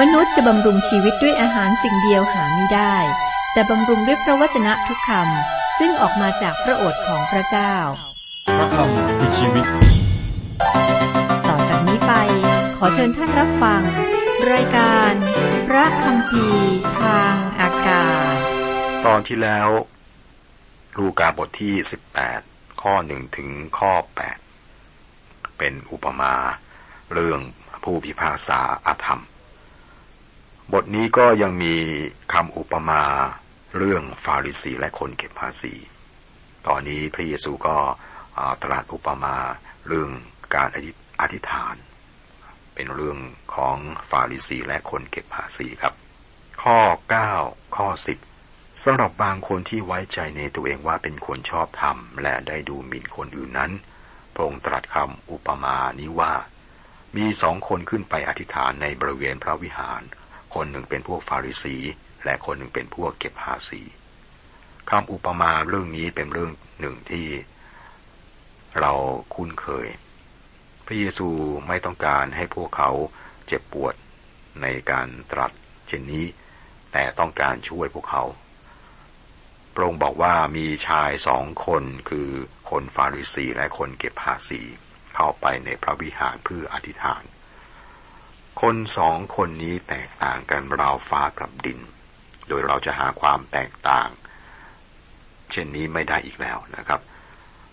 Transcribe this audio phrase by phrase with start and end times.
[0.00, 2.96] มนุษย์จะบำรุงชีวิตด้วยอาหารสิ่งเดียวหาไม่ได้
[3.52, 7.74] แต่บำรุงด้วยพระวจนะทุกคำซึ่งออกมาจากพระโอษฐ์ของพระเจ้า
[8.58, 9.66] พระคำคือชีวิต
[11.48, 12.12] ต่อจากนี้ไป
[12.76, 13.82] ขอเชิญท่านรับฟัง
[14.52, 15.12] รายการ
[15.68, 16.46] พระคำพี
[17.00, 18.36] ทางอากาศ
[19.06, 19.68] ตอนที่แล้ว
[20.98, 21.74] ลูกาบทที่
[22.28, 23.92] 18 ข้อหนึ่งถึงข้อ
[24.76, 26.34] 8 เป็นอุปมา
[27.12, 27.40] เรื่อง
[27.84, 29.22] ผู้พิพากษาอาธรรม
[30.74, 31.74] บทนี้ก็ยังมี
[32.32, 33.02] คำอุปมา
[33.76, 35.74] เรื่องฟาริสีและคนเก็บภาษี
[36.66, 37.78] ตอนนี้พระเยซูก็
[38.62, 39.36] ตรัสอุปมา
[39.86, 40.10] เรื่อง
[40.54, 40.68] การ
[41.20, 41.74] อธิษฐาน
[42.74, 43.18] เป็นเรื่อง
[43.54, 43.76] ของ
[44.10, 45.94] ฟาริสีและคนเก็บภาษีครับ
[46.62, 46.78] ข้อ
[47.28, 47.88] 9 ข้อ
[48.36, 53.72] 10สำหรับบางคนที่ไว้ใจในตัวเองว่าเป็นคนชอบธรรม และได้ดูหมิ่นคนอื่นนั้น
[54.34, 56.32] พระองค์ตรัสคำอุปมานี้ว่า
[57.16, 60.02] มีสองคนขึ้นไปอธิษฐานในบริเวณพระวิหาร
[60.56, 61.76] คนหนึ่งเป็นพวกฟาริสี
[62.24, 63.82] และคนหนึ่งเป็นพวกเก็บภาษี
[64.90, 67.26] คำอุปมาเรื่องนี้เป็นเรื่องหนึ่งที่
[68.80, 68.92] เรา
[69.34, 69.88] คุ้นเคย
[70.86, 71.28] พระเยซู
[71.68, 72.90] ไม่ต้องการให้พวกเขา
[73.46, 73.94] เจ็บปวด
[74.62, 75.52] ในการตรัส
[75.88, 76.24] เช่นนี้
[76.92, 78.24] แต่ต้องการช่วยพวกเขา
[79.74, 82.30] พระองค์บอกว่ามีชายสองคนคือ
[82.70, 84.60] คนฟาริสีและคนเก็บภาษี
[85.14, 87.24] เข้าไปในพระวิหารเพื่ออธิษฐาน
[88.62, 91.80] คนสองคนนี้แตกต่างกันราวฟ้ากับดิน
[92.48, 94.08] โดยเราจะหาความแตกต่าง
[95.50, 97.00] เช่นนี้ไม่ได้อีกแล้วนะครับ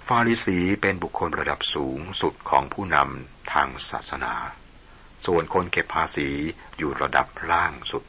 [0.08, 4.34] ฟาริสีเป็นบุคคลระดับสูงสุดของผู้นำทางศาสนา
[5.26, 6.30] ส่วนคนเก็บภาษี
[6.78, 8.04] อยู่ระดับล่างสุด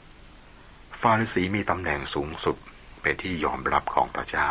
[1.01, 2.57] ฟาริสีมีตำแหน่งสูงสุด
[3.03, 4.51] เป็นที่ยอมรับของพระเจ้า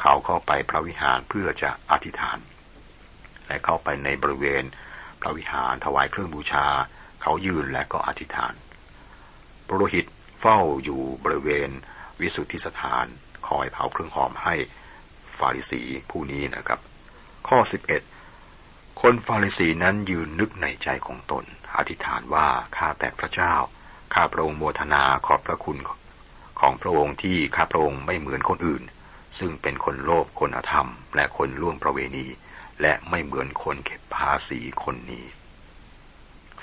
[0.00, 2.38] เขาเข้าไปพระวิหารเพื่อจะอธิษฐาน
[3.46, 4.64] และเข้าไปในบริเวณ
[5.20, 6.66] พระวิหารถวายเครื่องบูชา
[7.22, 8.54] เขายืนและก็อธิษฐาน
[9.66, 10.06] ปุโรหิต
[10.40, 11.70] เฝ้าอยู่บริเวณ
[12.20, 13.06] วิสุทธิสถาน
[13.48, 14.54] คอยเผาเครื่องหอมให้
[15.38, 16.80] ฟาริสีผู้นี้นะครับ
[17.48, 17.58] ข้อ
[18.30, 21.44] 11 คนฟาริสีนั้นยืนนึกในใจของตน
[21.76, 23.54] อธิษฐานว่าข้าแต่พระเจ้า
[24.14, 25.78] ข้าพระองค์โมทนาขอบพระคุณ
[26.60, 28.82] ของพระองค์ที่ข้าพระองค์ไม่เหมือนคนอื่น
[29.38, 32.26] ซึ่งเป็นคนโลภคนอธรรม และคนล่วงประเวณี
[32.80, 35.24] และไม่เหมือนคนเก็บภาษีคนนี้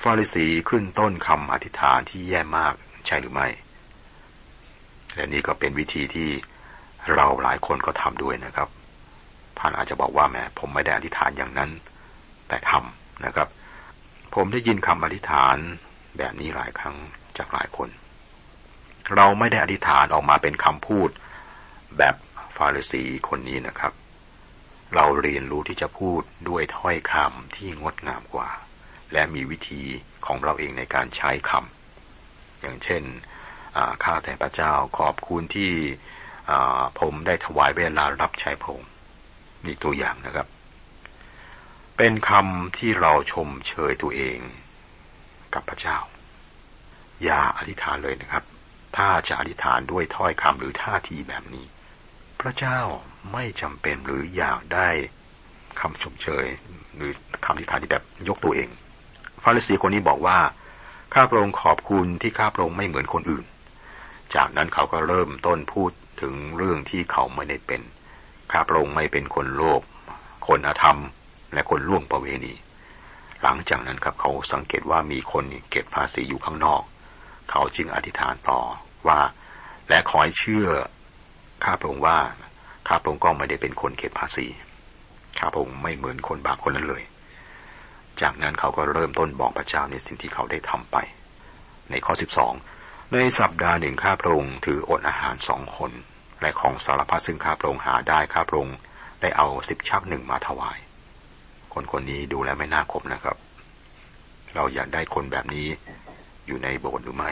[0.02, 2.74] ฟาริสีขึ้นต้นคำอธิษฐานที่แย่มาก
[3.06, 3.48] ใช่หรือไม่
[5.16, 6.30] และนี่ก็เป็นวิธีที่
[7.14, 8.70] เราหลายคนก็ทำด้วยนะครับ
[9.60, 11.72] ท่านอาจจะบอกว่าแม่ผมไม่ได้อธิษฐานอย่างนั้น
[12.48, 13.48] แต่ทำนะครับ
[14.36, 15.58] ผมได้ยินคำอธิษฐาน
[16.18, 16.96] แบบนี้หลายครั้ง
[17.38, 17.90] จากหลายคน
[19.16, 21.10] เราไม่ได้อธิษฐานออกมาเป็นคำพูด
[21.98, 22.16] แบบ
[22.56, 23.94] ฟาริสีคนนี้นะครับ
[24.96, 28.50] เราเรียนรู้ที่จะพูดด้วยถ้อยคำที่งดงามกว่า
[29.14, 29.84] และมีวิธี
[30.26, 33.04] ของเราเองในการใช้คำอย่างเช่น
[34.04, 35.72] ข้าแต่พระเจ้าขอบคุณที่
[37.00, 38.92] ผมได้ถวายเวลารับใช้พระองค์
[39.66, 40.48] นี่ตัวอย่างนะครับ
[41.98, 44.40] เป็นคำที่เราชมเชยตัวเอง
[45.54, 45.98] กับพระเจ้า
[47.24, 48.44] อย่าอธิษฐานเลยนะครับ
[48.98, 51.66] ถ้าจะอธิษฐานด้วยถ้อยคำหรือท่าทีแบบนี้
[52.42, 52.80] พระเจ้า
[53.34, 54.90] ไม่จำเป็นหรืออยากได้
[55.80, 56.46] คำชมเชย
[56.96, 57.12] หรือ
[57.46, 58.70] คำอธิษฐานที่แบบยกตัวเอง
[59.50, 60.40] ฟาริสีคนนี้บอกว่า
[61.14, 63.46] ข้าพระองค์ขอบคุณที่ข้าพระองค์ไม่เหมือนคนอื่น
[64.36, 65.92] จากนั้นเขาก็เริ่มต้นพูด
[66.22, 67.82] ถึงเรื่องที่เขาไม่ได้เป็น
[68.52, 69.82] ข้าพระองค์ไม่เป็นคนโลภ
[70.48, 71.00] คนอธรรม
[71.54, 72.54] และคนล่วงประเวณี
[73.42, 76.82] หลังจากนั้นครับเขาสังเกตว่ามีคนเก็บภาษีอยู่ข้างนอก
[77.52, 78.60] เขาจึงอธิษฐานต่อ
[79.08, 79.20] ว่า
[79.90, 80.68] และขอให้เชื่อ
[81.64, 82.18] ข้าพระองค์ว่า
[82.88, 84.48] ข้าพระองค์ก็ไม่ได้เป็นคนเก็บภาษี
[85.40, 87.04] ข้าพระองค์ไม่เหมือนคนบาปคนนั้นเลย
[88.22, 90.98] จากนั้นเขาก็เริ่มต้นบอกพระเจ้าในสิ่งที่เขาได้ทำไป
[91.92, 92.54] ในข้อสิบสอง
[93.14, 95.92] ในสัปดาห์หนึ่งข้าพระองค์ถืออดอาหารสองคน
[96.42, 98.78] และของสารพัดซึ่งข้าพระองค์หาได้ข้าพระองค์
[99.22, 100.78] ได้เอาสิบชักหนึ่งมาถวาย
[101.74, 103.38] คนคนนี้ดูแลไม่น่าคบนะครับ
[104.56, 105.68] เราอยากได้คนแบบนี้
[106.48, 107.32] อยู่ในโบสถ์หรือไม่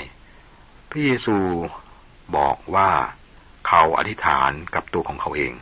[0.90, 1.38] พระเยซู
[2.38, 2.90] บอกว่า
[3.68, 5.54] เขาอธิษฐานกับตัวของเขาเอง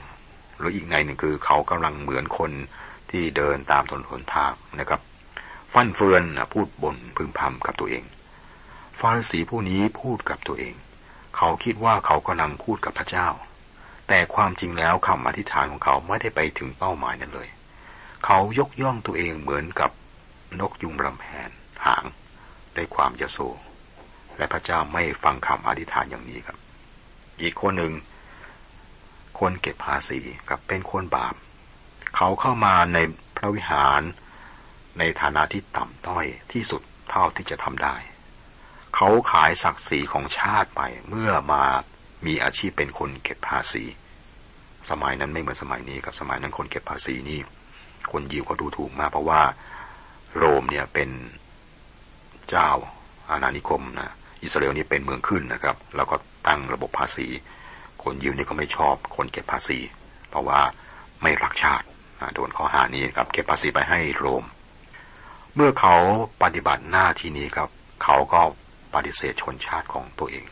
[0.58, 2.52] หรืออีกในหนึ่งคือเขากำลังเหมือนคน
[3.12, 5.02] ที่เดินตามถนนหนทางนะครับ
[5.74, 6.24] ฟันเฟือน
[6.54, 8.04] พูดบนพึมพำกับตัวเอง
[9.00, 10.76] ฟาริสีผู้นี้พูดกับตัวเอง
[11.36, 13.28] เขาคิดว่าเขากำลังพูดกับพระเจ้า
[14.08, 17.50] แต่ความจริงแล้วคำอธิษฐานของเขาไม่ได้ไปถึงเป้าหมายนั้นเลย
[18.26, 19.92] เขายกย่องตัวเองเหมือนกับ
[20.60, 21.50] นกยุงรำแพน
[21.86, 22.04] หาง
[22.76, 23.40] ด้วยความยโส
[24.38, 26.58] และพระเจ้าไม่ฟังคำอธิษฐานอย่างนี้ครับ
[27.42, 27.94] อีกคนหนึ่ง
[29.40, 31.36] คนเก็บภาษีกับเป็นคนบาป
[32.16, 32.98] เขาเข้ามาใน
[33.38, 34.02] พระวิหาร
[35.00, 37.96] ในฐานะที่ต่ำต้อยที่สุดเท่าที่จะทำได้
[38.96, 41.64] เขาขายศักดิ์ศรีของชาติไปเมื่อมา
[42.26, 43.84] มีอาชีพเป็นคนเก็บภาษี
[44.90, 47.40] สมัยนั้นไม่เหมือนสมัยนี้ครับสมัยนั้นคนเก็บภาษีนี่
[48.12, 49.42] คนยิวเขาดูถูกมากเพราะว่า
[50.38, 51.10] โรมเนี่ยเป็น
[52.50, 52.70] เจ้า
[53.30, 54.12] อาณานิคมนะ
[54.44, 56.16] อิสราเอลนี่เป็นเมืองขึ้นนะครับ แล้วก็
[56.48, 57.28] ตั้งระบบภาษี
[58.04, 59.80] คนยิวนี่ก็ไม่ชอบคนเก็บภาษี
[60.30, 60.60] เพราะว่า
[61.22, 61.86] ไม่รักชาติ
[62.36, 64.44] โดนข้อหานี้ครับเก็บภาษีไปให้โรม
[65.56, 65.96] เมื่อเขา
[66.44, 67.70] ปฏิบัติหน้าที่นี้ครับ
[68.04, 68.42] เขาก็
[68.96, 70.46] ปฏิเสธชนชาติของตัวเอง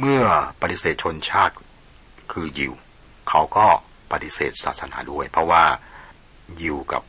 [0.00, 0.22] เมื่อ
[0.62, 1.54] ปฏิเสธชนชาติ
[2.32, 2.72] คือยิว
[3.28, 3.66] เขาก็
[4.12, 5.64] ปฏิเสธศาสนาด้วย เพราะว่า
[6.60, 7.02] ยิวกับ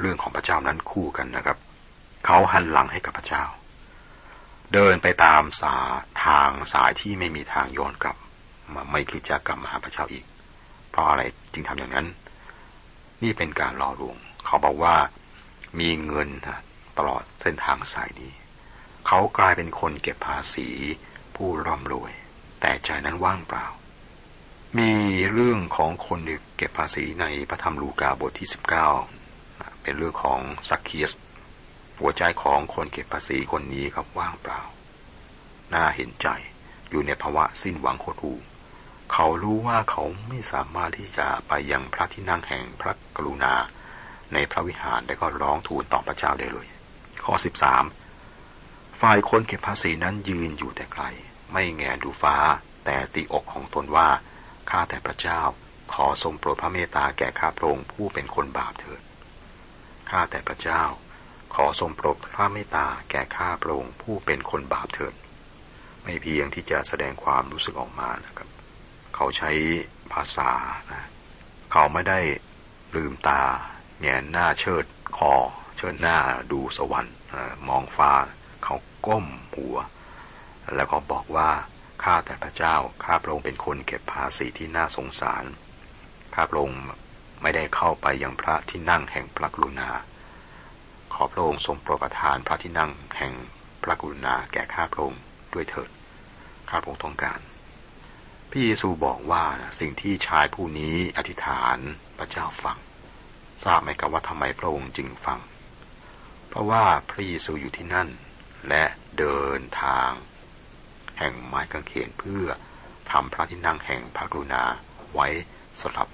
[0.00, 1.58] เรื่องของพระเจ้านั้นคู่กันนะครับ
[2.26, 3.44] เขาหันหลังให้กับพระเจ้า
[4.72, 5.76] เดินไปตามสา
[6.24, 8.16] ทางสายที่ไม่มีทางย้อนกลับ
[8.74, 10.24] มาไม่คิดจะกลับมาหาพระเจ้าอีก
[10.90, 11.22] เพราะอะไร
[11.52, 12.06] จึงทำอย่างนั้น
[13.22, 14.16] นี่เป็นการล่อลวง
[14.46, 14.94] เขาบอกว่า
[15.78, 16.28] มีเงิน
[16.98, 18.32] ตลอดเส้นทางสายนี้
[19.06, 20.68] เขากลายเป็นคนเก็บภาษี
[21.36, 22.12] ผู้ร่ำรวย
[22.60, 23.66] แต่ใจนั้นว่างเปล่า
[24.78, 24.92] มี
[25.32, 26.18] เรื่องของคน
[26.56, 28.88] เก็บภาษีในพระธรรมลูกาบทที่สิบเก้า
[29.82, 31.12] เป็นเรื่องของสักเคียส
[31.98, 34.60] หัวใจของคนเก็บภาษีคนนี้ครับว่างเปล่า
[35.72, 36.28] น่าเห็นใจ
[36.90, 38.32] อยู่ในภาวะสิ้นหวังโคตรู
[39.12, 43.54] เขารู้ว่าเขาไม่สามารถที่จะไปยังพระที่นั่งแห่งพระกรุณา
[44.34, 46.66] ในพระวิหารและก็ร้องทูลต่อพระเจ้าได้เลย
[47.24, 47.84] ข้อสิบสาม
[49.00, 51.04] ฝ่ายคนเก็บภาษีนั้นยืนอยู่แต่ไกล
[51.52, 52.36] ไม่แงดูฟ้า
[52.84, 54.08] แต่ตีอกของตนว่า
[54.70, 55.40] ข้าแต่พระเจ้า
[55.92, 59.02] ขอทรงโปรดพระเมตตาแก่ข้าพระองค์ผู้เป็นคนบาปเถิด
[60.10, 60.82] ข้าแต่พระเจ้า
[61.54, 65.14] ขอทรงโปรดพระเมตตาแก่ข้าพระองค์ผู้เป็นคนบาปเถิด
[66.02, 68.48] ไม่เพียงที่จะแสดงความรู้สึกออกมานะครับ
[69.14, 69.50] เขาใช้
[70.12, 70.50] ภาษา
[70.92, 71.08] นะ
[71.72, 72.20] เขาไม่ได้
[72.94, 73.42] ลืมตา
[74.00, 74.84] แงนหน้าเชิด
[75.16, 75.34] คอ
[75.76, 76.18] เชิดหน้า
[76.52, 77.16] ดูสวรรค์
[77.68, 78.12] มองฟ้า
[78.64, 78.76] เขา
[79.06, 79.76] ก้มหัว
[80.76, 81.50] แล้วก็บอกว่า
[82.02, 85.44] ข้าแต่พระเจ้าข้าพระองค์เป็นคนเก็บภาษีที่น่าสงสาร
[86.34, 86.80] ข้าพระองค์
[87.42, 89.90] ไม่ได้เข้าไปยังพระที่นั่งแห่งพระกรุณา
[91.12, 93.32] ขอพระองค์ทรงโปรดประทานพระที่นั่งแห่ง
[93.82, 95.90] พระกรุณาแก่ข้าพระองค์ด้วยเถิด
[96.68, 97.40] ข้าพระองค์ต้องการ
[98.50, 99.44] พี่เยซูบอกว่า
[99.80, 101.78] สิ่งที่ชายผู้นี้อธิษฐาน
[102.18, 102.78] พระเจ้าฟัง
[103.62, 105.38] ทราบไหมครับว่าทำไมพระองค์จึงฟัง
[106.48, 108.08] เพราะว่าพระเยซูอยู่ที่นั่น
[108.68, 108.84] และ
[109.18, 110.10] เดินทาง
[111.18, 112.44] แห่งไม้กางเขนเพื่อ
[113.12, 114.62] ทำพระที่นั่งแห่งพระกรุณา
[115.14, 115.28] ไว้
[115.82, 116.08] สำหรับ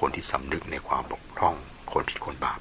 [0.00, 1.54] คนที่สำนึกในความบกพร่อง
[1.92, 2.58] คนผิดคนบาป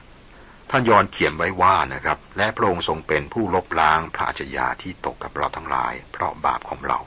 [0.70, 7.00] ท่านยอนเขียนไว้ว่านะครับ และพระองค์ทรงเป็นผู้ลบล้างพระอาชญาที่ตกกับเราทั้งหลาย เพราะบาปของเรา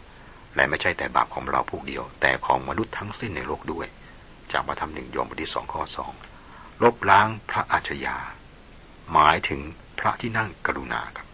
[0.54, 3.86] และไม่ใช่แต่บาปของเราผู้เดียว แต่ของมนุษย์ทั้งสิ้นในโลกด้วย
[4.52, 6.12] จากมาทำหนึ่งยอมบทที่สองข้อสอง
[6.82, 8.16] ลบล้างพระอาชญา
[9.12, 9.60] หมายถึง
[9.98, 11.28] พระที่นั่งกรุณาครับ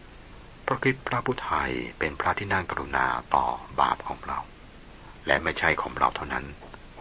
[0.67, 3.47] พระคริสต์พระพุทธไทยเป็นพระที่นั่งกรุณาต่อ
[3.81, 4.39] บาปของเรา
[5.27, 6.45] และไม่ใช่ของเราเท่านั้น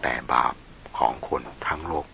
[0.02, 0.54] แต่บาป
[0.98, 2.08] ของคนทั้งโลก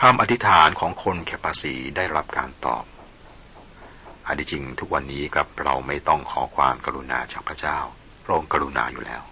[0.00, 2.84] คำอธิษฐานของคนแคปาสีได้รับการตอบ
[4.26, 7.78] อันที่จริงทุกวันนี้กับเราไม่ต้องขอความกรุณาจากพระเจ้า
[8.24, 9.22] พระองค์กรุณาอยู่แล้ว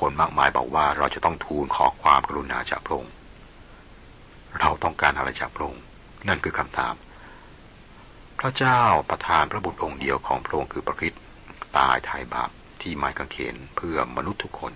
[0.00, 3.14] คนมากมายบอกว่าเราจะต้องทูลขอความกรุณาจากพระองค์
[4.60, 5.84] เราต้องการอะไรจากพระองค์
[6.28, 6.94] นั่นคือคำถาม
[8.40, 8.80] พระเจ้า
[9.10, 11.22] ประทานพระบุตรองค์เดียวของพระองค์คือพระคริสต์
[11.76, 12.50] ตายไถ่บาป
[12.82, 14.72] ที่ไม้กางเขนเพื่อมนุษย์ทุกคน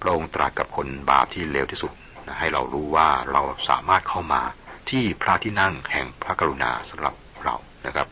[0.00, 1.92] พระองค์ตรัสกับคนบาปที่เลวที่สุด
[2.38, 4.42] ให้เรารู้ว่าเราสามารถเข้ามา
[4.90, 8.08] ที่พระที่นั่งแห่งพระกรุณาสำหรับเรานะครับ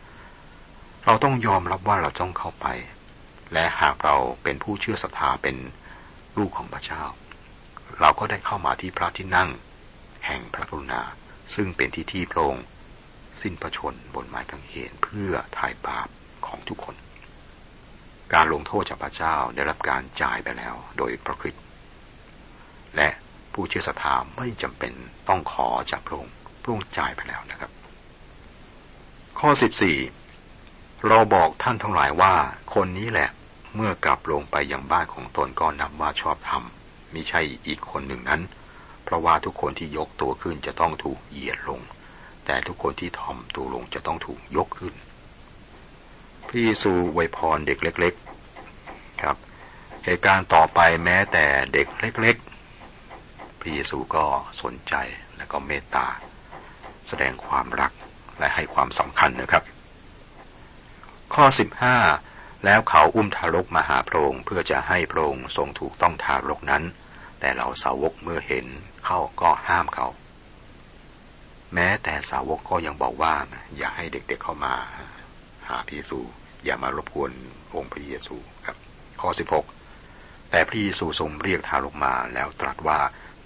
[1.04, 2.66] เราต้องยอมรับว่าเราต้องเข้าไป
[3.52, 5.56] และหากเราเป็นผู้เชื่อศรัทธาเป็น
[6.38, 7.02] ลูกของพระเจ้า
[8.00, 9.48] เราก็ได้เข้ามาที่พระที่นั่ง
[10.26, 11.02] แห่งพระกรุณา
[11.54, 12.66] ซึ่งเป็นที่ที่พระองค์
[13.42, 16.08] สิ้นประชนบนไม้กางเขนเพื่อถ่ายบาป
[16.46, 16.96] ของทุกคน
[18.34, 21.64] การลงโทษจากพระเจ้าได้รับการจ่ายไปแล้วโดยพระคริสต์
[22.96, 23.08] และ
[23.52, 24.92] ผู้เชื่อศรัทธาไม่จำเป็น
[25.28, 27.70] ต้องขอจากพระองค์พระองค์จ่ายไปแล้วนะครับ
[29.38, 29.96] ข้อสิบสี่
[31.08, 32.34] เราบอกท่านทั้งหลายว่า
[32.74, 33.28] คนนี้แหละ
[33.74, 36.62] เมื่อกลับลงไปยังบ้านของตนก็นับว่าชอบธรรม
[37.12, 38.40] มิใช่อีกคนหนึ่งนั้น
[39.06, 41.80] เพราะว่าทุกคนที่ยกตัวขึ้นจะต้องถูกเหยียดลง
[42.46, 44.94] แต่ทุกคนที่ถ่อมตัวลงจะต้องถูกยกขึ้น
[46.48, 48.14] พี่สูไวยพรเด็กเล็ก
[48.68, 49.36] ๆ ครับ
[50.04, 52.36] เหตุการณ์ต่อไปแม้แต่เด็กเล็ก
[53.66, 54.24] ระเยซูก็
[54.62, 54.94] สนใจ
[55.36, 56.06] และก็เมตตา
[57.08, 57.92] แสดงความรัก
[58.38, 59.64] และให้ความสำคัญนะครับ
[61.34, 61.96] ข้อสิบห้า
[62.64, 66.84] แล้วเขาอุ้มทารกมาหาพระองค์เพื่อจะให้พระองค์ทรงถูกต้องทารกนั้น
[67.40, 68.66] แต่เหล่าสาวกเมื่อเห็น
[69.06, 70.06] เขาก็ห้ามเขา
[71.74, 73.34] แม้แต่สาวกก็ยังบอกว่า
[73.76, 74.74] อย่าให้เด็กๆเเข้ามา
[75.68, 76.20] หาพระเยซู
[76.64, 77.32] อย่ามารบกวน
[77.74, 78.76] องค์พระเยซูครับ
[79.20, 79.30] ข้อ
[79.90, 82.98] 16แต่พระเยซูทรงเรียกทารกมาแล้วตรัสว่า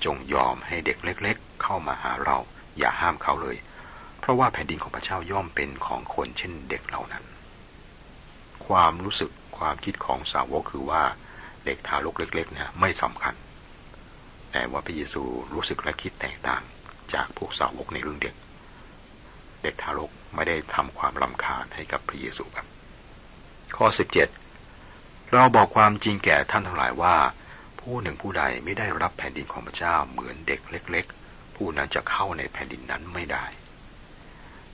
[0.04, 2.38] จงยอมให้เด็กเล็ก ๆ เข้ามาหาเรา
[2.78, 3.56] อย่าห้ามเขาเลย
[4.20, 7.24] เพราะว่าแผ่นดินของพระเจ้าย่อมเป็นของคนเช่นเด็กเหล่านั้น
[8.66, 11.02] ความรู้สึกความคิดของสาวกคือว่า
[11.66, 13.34] เด็กทารกเล็กๆนะไม่สำคัญ
[14.52, 16.62] แต่ว่าพระเยซูรู้สึกและคิดแตกต่าง
[17.12, 18.34] จากพวกสาวกในเรื่องเด็ก
[19.62, 22.66] เด็กทารกไม่ได้ทำความลำคาญให้กับพระเยซูครับ
[23.76, 23.86] ข้อ
[24.58, 27.16] 17 เราบอกความจริงแก่ท่านทั้งหลายว่า
[27.80, 33.44] ผู้หนึ่งผู้ใดไม่ได้รับแผ่นดินของพระเจ้าเหมือนเด็กเล็ก ๆ ผู้นั้นจะเข้าในแผ่นดินนั้นไม่ได้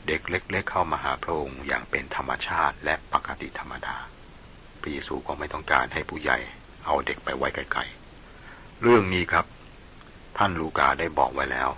[0.07, 3.97] เด็กเล็ก ๆ เข้ามาหาพระองค์อย่างเป็นธรรมชาติและปกติธรรมดา
[4.81, 6.39] พระเยซูก็ไม่ต้องการให้ผู้ใหญ่
[6.85, 9.45] เอาเด็กไปไว้ไกลๆเรื่องนี้ครับ
[10.37, 11.71] ท่านลูกาได้บอกไว้แล้ว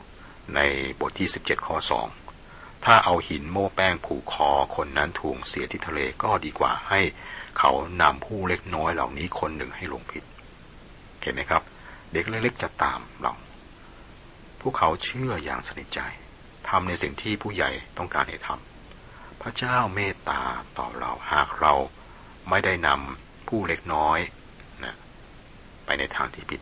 [0.55, 0.61] ใน
[1.01, 1.77] บทที่ 17 ข้อ
[2.31, 7.01] 2 ถ้าเอาหินโม้แป้งผูกคอคนนั้นถ่วงเสียที่ทะเลก็ดีกว่าให้
[7.59, 7.73] เขา
[8.03, 10.25] นำผู้เล็กน้อยเหล่านี้คนหนึ่งให้ลงผิด
[11.21, 11.63] เห็นไหมครับ
[12.13, 13.35] เด็กเล็กๆจะตามเรา
[14.61, 16.01] พวกเขาเชื่ออย่างสนิทใจ
[16.69, 20.43] ทำในสิ่งที่ผู้ใหญ่ต้องการให้ทำพระเจ้าเมตตา
[20.79, 21.75] ต่อเราหากเรา
[22.49, 24.19] ไม่ได้นำผู้เล็กน้อย
[24.85, 24.95] นะ
[25.85, 26.61] ไปในทางที่ผิด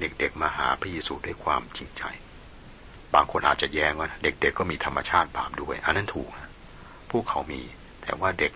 [0.00, 2.02] เด็กๆมาหาพระเยซูด้วยความจริงใจ
[3.14, 6.50] บางคนอาจจะแย้งว่าเด็กๆก็มีธรรมชาติบาปด้วย อันนั้นถูกนะ
[7.10, 7.62] พวกเขามี
[8.02, 8.52] แต่ว่าเด็ก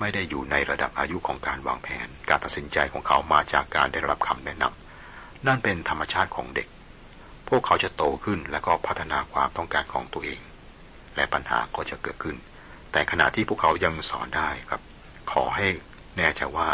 [0.00, 6.68] ไม่ได้อยู่ในระดับอายุของการวางแผน การตัดสินใจของเขามาจากการได้รับคำแนะนำนั่นเป็นธรรมชาติของเด็ก
[7.48, 10.40] พวกเขาจะโตขึ้นและก็พัฒนาความต้องการของตัวเอง
[11.16, 12.36] และปัญหาก็จะเกิดขึ้น
[12.92, 14.82] แต่ขณะที่พวกเขายังสอนได้ครับ
[15.32, 15.66] ขอให้
[16.16, 16.68] แน่ใจว่า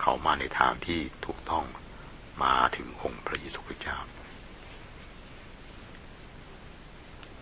[0.00, 1.64] เขามาในทางที่ถูกต้อง
[2.42, 3.98] มาถึงองค์พระเยซูคริสต์เจ้า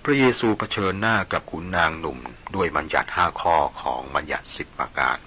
[0.05, 2.19] พระเยซูเผชิญหน้ากับขุนนางหนุ่ม
[2.55, 5.19] ด้วยบัญญัติห้าข้อของบัญญัติสิบประการ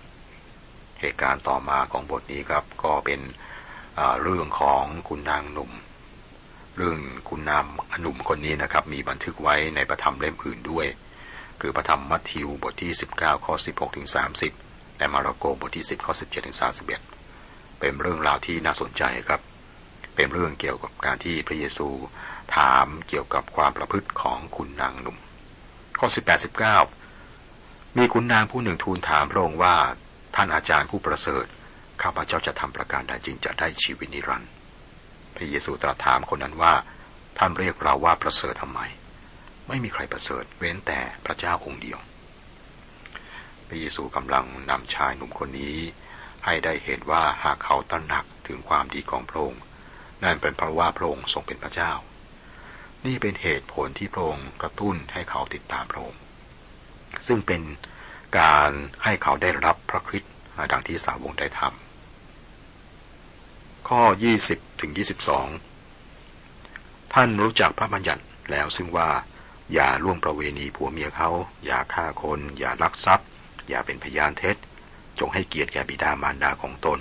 [0.99, 3.21] เหตุการณ์ต่อมาของบทนี้ครับก็เป็น
[4.21, 5.71] เรื่องของขุนนางหนุ่ม
[6.77, 7.65] เรื่องขุนนาง
[8.01, 10.87] หนุ่มคนนี้นะครับ มีบันทึกไว้ในประธรรมเล่มอื่นด้วย
[11.61, 14.07] คือประธรรมมัทธิวบทที่ 19ข้อ16ถึง
[14.53, 16.57] 30และมาระโกบทที่ 10ข้อ17ถึง
[17.17, 19.41] 31เป็นเรื่องราวที่น่าสนใจครับ
[20.17, 21.87] เป็นเรื่องเกี่ยวกับการที่พระเยซู
[22.55, 25.17] ถามเกี่ยวกับความประพฤติของคุณนางหนุ่ม
[25.99, 29.75] ข้อ 18 19 มีคุณนางผู้หนึ่งทูลถามพระองค์ว่า
[30.35, 31.45] ท่านอาจารย์ผู้ประเสริฐ
[32.01, 34.51] ข้าพเจ้าจะทำประการใดจึงจะได้ชีวิตนิรันดร์
[35.35, 36.73] พระเยซูตรัสถามคนนั้นว่า
[37.37, 38.81] ท่านเรียกเราว่าประเสริฐทำไม
[39.67, 41.99] ไม่มีใครประเสริฐเว้นแต่พระเจ้าองค์เดียว
[43.67, 45.77] พระเยซูกำลังนำชายหนุ่มคนนี้
[46.45, 49.61] ให้ได้เห็นว่าหากเขาตระหนักถึงความดีของพระองค์
[50.23, 51.91] นั่นเป็นเพราะว่าพระองค์ทรงเป็นพระเจ้า
[53.05, 56.21] นี่เป็นเหตุผลที่พระองค์กระตุ้นให้เขาติดตามพระองค์
[57.27, 57.61] ซึ่งเป็น
[58.39, 58.71] การ
[59.03, 60.33] ให้เขาได้รับพระคริสต์
[60.71, 64.01] ดังที่สาวงได้ทำข้อ
[64.41, 64.91] 20ถึง
[66.05, 69.09] 22 ท่านรู้จักพระบัญญัติแล้วซึ่งว่า
[69.73, 71.29] อย่าล่วงประเวณีผัวเมียเขา
[71.65, 73.27] อย่าฆ่าคน อย่าลักทรัพย์
[73.69, 74.55] อย่าเป็นพยานเท็จ
[75.19, 76.99] จงให้เกียรติแก่บิดามารดาของตน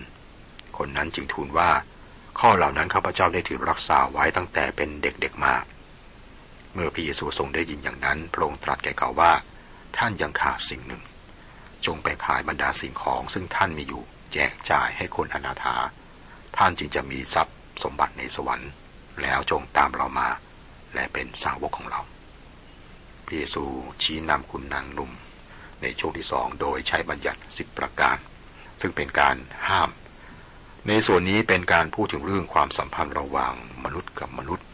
[0.77, 1.71] คนนั้นจึงทูลว่า
[2.39, 5.55] ข้อเหล่านั้นข้าพเจ้าได้ถือรักษาไว้ตั้งแต่เป็นเด็กๆมา
[6.75, 9.33] เมื่อพระเยซูทรงได้ยินอย่างนั้น พระองค์ตรัสแก่เขาว่า
[9.97, 11.03] ท่านยังขาดสิ่งหนึ่ง
[11.87, 14.03] จงไปขายบรรดาสิ่งของซึ่งท่านมีอยู่
[14.33, 15.77] แจกจ่ายให้คนอนาถา
[16.57, 18.71] ท่านจึงจะมีทรัพย์สมบัติในสวรรค์
[19.23, 20.29] แล้วจงตามเรามา
[20.95, 22.01] และเป็นสาวกของเรา
[23.25, 23.65] พระเยซู
[24.03, 25.13] ชี้นำคุณนางหนุ่ม
[25.83, 28.17] ในช่วงที่สองโดยใช้บัญญัติสิบประการ
[28.81, 29.37] ซึ่งเป็นการ
[29.69, 29.91] ห้าม
[30.91, 34.67] ในส่วนนี้เป็นการพูดถึงเรื่องความสัมพันธ์ระหว่างมนุษย์กับมนุษย์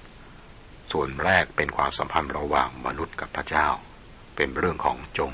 [0.93, 3.69] ส่วนแรกเป็นความสัมพันธ์ระหว่างมนุษย์กับพระเจ้า
[4.37, 5.33] เป็นเรื่องของจง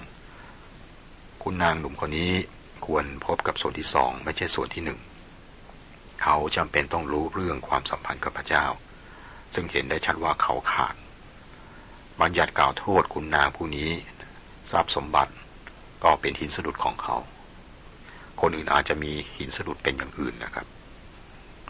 [1.42, 2.32] คุณนางหนุ่มคนนี้
[2.86, 5.00] ควรพบกับส่วนที่สองไม่ใช่ส่วนที่หนึ่ง
[6.22, 8.66] เขาจำเป็นต้องรู้เรื่องความสัมพันธ์กับพระเจ้า
[9.54, 10.94] ซึ่งเห็นได้ชัดว่าเขาขาด
[12.20, 13.90] บัญญัติกล่าวโทษคุณนางผู้นี้
[14.70, 15.32] ทรัพย์สมบัติ
[16.04, 17.16] ก็เป็นหินสะดุดของเขา
[18.40, 20.66] คนอื่นอาจจะมีหินสะดุดเป็นอย่างอื่นนะครับ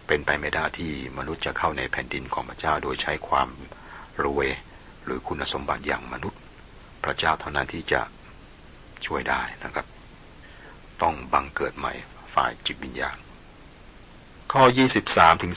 [0.07, 3.49] เป็นไปไม่ได้ที่มนุษย์จะเข้าในแผ่นดินของพระเจ้าโดยใช้ความ
[4.25, 4.49] รวย
[5.05, 6.41] หรือคุณสมบัติอย่างมนุษย์
[7.05, 8.01] พระเจ้าเท่านั้นที่จะ
[9.07, 9.87] ช่วยได้นะครับ
[11.03, 11.93] ต้องบังเกิดใหม่
[12.35, 13.17] ฝ่ายจิตวิญญาณ
[14.53, 14.63] ข้อ
[15.05, 15.55] 23ถึง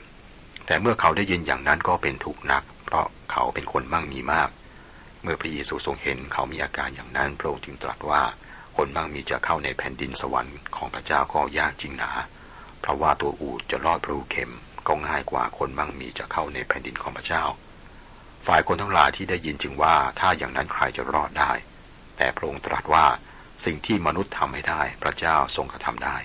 [0.00, 4.48] 30 แต่เมื่อเขาได้ยินอย่างนั้นก็เป็นทุกข์นัก เพราะเขาเป็นคนมั่งมีมาก
[5.22, 8.22] เมื่อพระเยซูทรงเห็นเขามีอาการอย่างนั้นพระองค์จึงตรัสว่า
[8.84, 12.10] คนบางมีจะเข้าในแผ่นดินสวรรค์ของพระเจ้าก็ยากจริงหนา
[12.80, 14.52] เพราะว่าตัวอูดจะรอดรูเข็ม
[14.86, 17.44] ก็ง่ายกว่าคนบางมีจะเข้าในแผ่นดินของพระเจ้า
[18.46, 21.52] ฝ่ายคนทั้งหลายที่ได้ยินจึงว่าถ้าอย่างนั้นใครจะรอดได้
[22.16, 23.06] แต่พระองค์ตรัสว่า
[23.64, 26.16] สิ่งที่มนุษย์ทำไม่ได้พระเจ้าทรงกระทำได้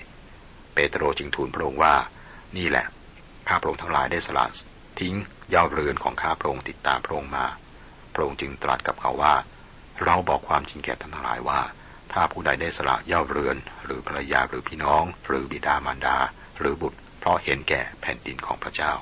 [0.74, 1.94] เปโตรจึงทูลพระองค์ว่า
[2.56, 2.86] นี่แหละ
[3.48, 4.46] ข้าพระองค์ทั้งหลายได้สละ
[5.00, 5.14] ทิ้ง
[5.54, 7.46] ยาเรือนของข้าพระองค์ติดตามพระองค์มา
[8.14, 9.34] พระองค์จึงตรัสกับเขาว่า
[10.04, 11.60] เราบอกความจริงแก่ท่านทั้งหลายว่า
[12.12, 16.16] ถ้าผู้ใดได้สละยาเรือน หรือภรรยาหรือพี่น้อง หรือบิดามารดา
[16.58, 18.92] หรือบุตร เพราะเห็นแก่แผ่นดินของพระเจ้า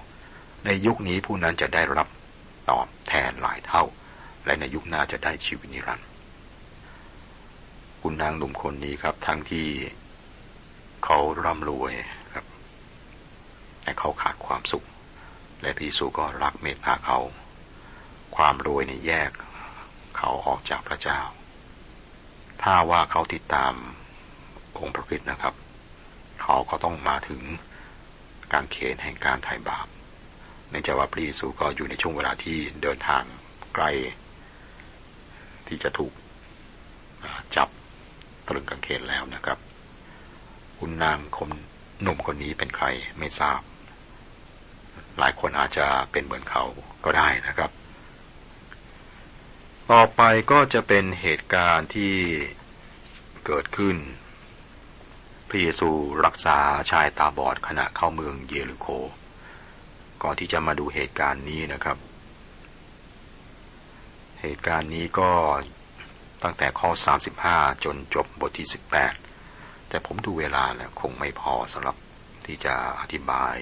[0.65, 2.09] ในยุคนี้ผู้นั้นจะได้รับ
[2.71, 3.85] ตอบแทนหลายเท่า
[4.45, 6.09] และในยุคหน้าจะได้ชีวิตนิรันดร์
[8.03, 9.69] คุณนางหนุ่มคนนี้ครับ ทั้งที่
[11.05, 11.93] เขาร่ำรวย
[12.35, 12.47] ครับ
[13.83, 14.85] แต่เขาขาดความสุข
[15.63, 17.19] และพีสุก็รักเมตตาเขา
[18.37, 19.31] ความรวยในแยก
[20.17, 21.21] เขาออกจากพระเจ้า
[22.69, 23.75] ถ้าว่าเขาติดตาม
[24.79, 25.55] องค์พระคิดนะครับ
[26.43, 27.43] เขาก็ต้องมาถึง
[28.53, 29.87] การเขนแห่งการไถ่บาป
[30.71, 33.23] เนื่องจากว่าพระเยซูก็อยู่ในช่วงเวลาที่เดินทาง
[33.75, 33.85] ไกล
[35.69, 36.13] ที่จะถูก
[37.57, 37.69] จับ
[38.49, 39.59] ตรึงกางเขนแล้วนะครับ
[40.79, 41.51] คุณนางคน
[42.03, 42.87] หนุ่มคนนี้เป็นใคร
[43.19, 43.61] ไม่ทราบ
[45.19, 46.65] หลายคนอาจจะเป็นเหมือนเขา
[47.05, 47.71] ก็ได้นะครับ
[49.93, 50.23] ต่อไป
[50.53, 52.15] ก็จะเป็นเหตุการณ์ที่
[53.47, 53.97] เกิดขึ้น
[55.49, 55.91] พระเยซู
[56.25, 56.59] รักษา
[56.91, 58.87] ชายตาบอดขณะเข้าเมืองเยรูโค
[60.23, 61.99] ก่อนที่จะมาดูเหตุการณ์นี้นะครับ
[64.41, 65.31] เหตุการณ์นี้ก็
[66.43, 66.91] ตั้งแต่ข้อ
[67.37, 68.69] 35 จนจบบทที่
[69.27, 71.97] 18 แต่ผมดูเวลาแล้วคงไม่พอสำหรับ
[72.47, 73.57] ที่จะอธิบาย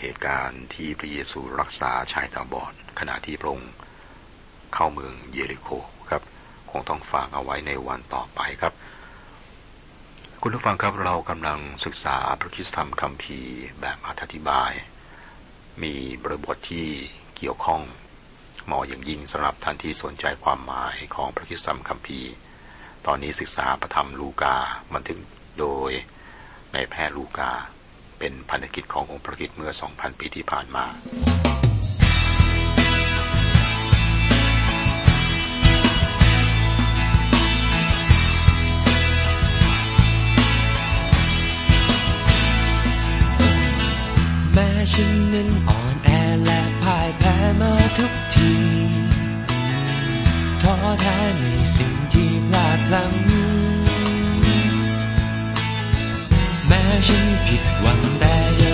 [0.00, 3.72] เหตุการณ์ที่พระเยซูรักษาชายตาบอดขณะที่พระองค์
[4.74, 5.68] เข้าเมืองเยริโค
[6.10, 6.22] ครับ
[6.70, 8.72] คงต้องฝากเอาไว้ในวันต่อไปครับ
[10.42, 13.40] คุณผู้ฟังครับเรากำลังศึกษาพระคิสธรรมคัมภี
[13.80, 14.72] แบบอธิบาย
[15.82, 16.88] มีบริบทที่
[17.36, 17.82] เกี่ยวข้อง
[18.64, 22.20] เหมาะอย่างยิ่งสำหรับท่านที่สนใจความหมายของพระคิสตัมคัมภี
[23.06, 24.56] ตอนนี้ศึกษาพระธรรมลูกา
[24.94, 25.18] บันทึก
[25.58, 25.90] โดย
[26.72, 27.50] ในแพทย์ลูกา
[28.18, 30.84] เป็นพันธกิจขององค์พระคิดเมื่อ 2,000 ปีที่ผ่านมา
[44.92, 46.08] ฉันนั้นอ่อนแอ
[46.44, 48.52] และพ่ายแพ้มาทุกที
[50.62, 51.44] ท้อแท้ใน
[51.76, 53.12] สิ่งที่พลาดพลั้ง
[56.66, 58.72] แม้ฉันผิดหวังแต่ยั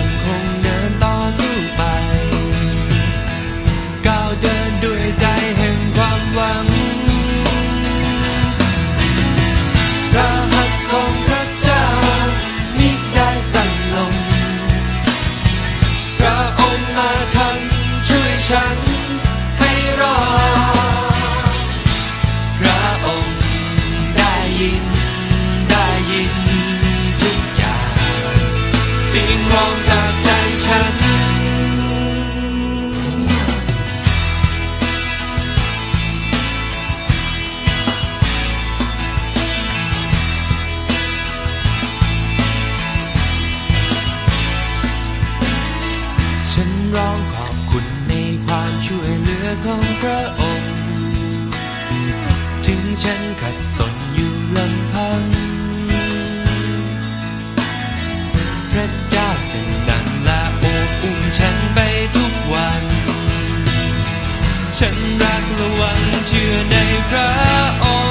[64.91, 66.75] ฉันรักและหวังเชื่อใน
[67.09, 67.29] พระ
[67.83, 68.10] อง